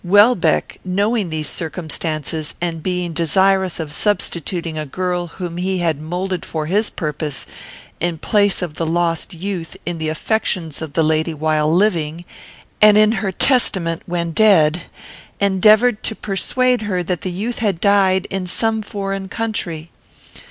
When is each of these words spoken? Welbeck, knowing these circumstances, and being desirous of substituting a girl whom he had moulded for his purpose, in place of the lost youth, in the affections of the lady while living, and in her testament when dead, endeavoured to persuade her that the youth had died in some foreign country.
Welbeck, 0.03 0.79
knowing 0.83 1.29
these 1.29 1.47
circumstances, 1.47 2.55
and 2.59 2.81
being 2.81 3.13
desirous 3.13 3.79
of 3.79 3.93
substituting 3.93 4.75
a 4.75 4.83
girl 4.83 5.27
whom 5.27 5.57
he 5.57 5.77
had 5.77 6.01
moulded 6.01 6.43
for 6.43 6.65
his 6.65 6.89
purpose, 6.89 7.45
in 7.99 8.17
place 8.17 8.63
of 8.63 8.73
the 8.73 8.85
lost 8.87 9.35
youth, 9.35 9.77
in 9.85 9.99
the 9.99 10.09
affections 10.09 10.81
of 10.81 10.93
the 10.93 11.03
lady 11.03 11.35
while 11.35 11.71
living, 11.71 12.25
and 12.81 12.97
in 12.97 13.11
her 13.11 13.31
testament 13.31 14.01
when 14.07 14.31
dead, 14.31 14.85
endeavoured 15.39 16.01
to 16.01 16.15
persuade 16.15 16.81
her 16.81 17.03
that 17.03 17.21
the 17.21 17.29
youth 17.31 17.59
had 17.59 17.79
died 17.79 18.25
in 18.31 18.47
some 18.47 18.81
foreign 18.81 19.29
country. 19.29 19.91